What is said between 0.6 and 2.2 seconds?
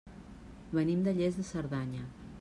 Venim de Lles de Cerdanya.